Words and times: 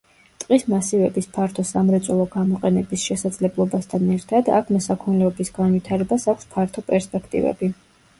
ტყის 0.43 0.63
მასივების 0.73 1.25
ფართო 1.33 1.65
სამრეწველო 1.71 2.23
გამოყენების 2.35 3.03
შესაძლებლობასთან 3.09 4.07
ერთად 4.15 4.49
აქ 4.61 4.71
მესაქონლეობის 4.77 5.53
განვითარებას 5.59 6.27
აქვს 6.35 6.49
ფართო 6.55 6.85
პერსპექტივები. 6.89 7.71